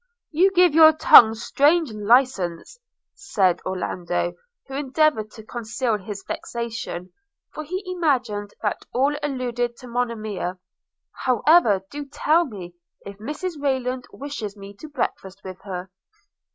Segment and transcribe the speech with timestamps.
[0.31, 2.79] 'You give your tongue strange license,'
[3.13, 4.33] said Orlando,
[4.65, 7.13] who endeavoured to conceal his vexation,
[7.53, 10.57] for he imagined that all alluded to Monimia.
[11.11, 12.73] 'However, do tell me,
[13.05, 15.91] if Mrs Rayland wishes me to breakfast with her?'